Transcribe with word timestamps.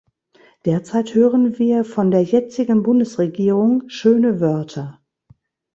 Derzeit 0.65 1.13
hören 1.13 1.59
wir 1.59 1.85
von 1.85 2.09
der 2.09 2.23
jetzigen 2.23 2.81
Bundesregierung 2.81 3.87
schöne 3.87 4.39
Wörter. 4.41 4.99